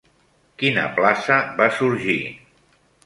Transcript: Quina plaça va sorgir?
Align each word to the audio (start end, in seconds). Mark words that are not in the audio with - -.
Quina 0.61 0.85
plaça 0.95 1.37
va 1.61 1.67
sorgir? 1.81 2.19